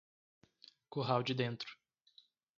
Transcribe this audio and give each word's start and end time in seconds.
Curral 0.89 1.21
de 1.23 1.35
Dentro 1.35 1.77